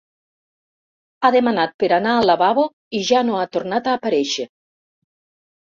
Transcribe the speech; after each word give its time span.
Ha 1.27 1.31
demanat 1.35 1.75
per 1.83 1.89
anar 1.99 2.15
al 2.21 2.27
lavabo 2.29 2.65
i 3.01 3.05
ja 3.11 3.21
no 3.29 3.39
ha 3.43 3.47
tornat 3.59 3.91
a 3.93 3.97
aparèixer. 4.01 4.49